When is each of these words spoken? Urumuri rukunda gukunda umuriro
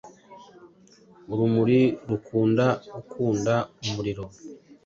Urumuri 1.31 1.81
rukunda 2.09 2.65
gukunda 2.93 3.53
umuriro 3.85 4.25